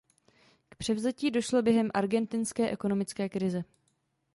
K 0.69 0.75
převzetí 0.75 1.31
došlo 1.31 1.61
během 1.61 1.91
argentinské 1.93 2.71
ekonomické 2.71 3.29
krize. 3.29 3.63